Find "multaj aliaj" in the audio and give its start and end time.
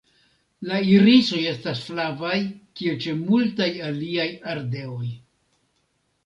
3.19-4.27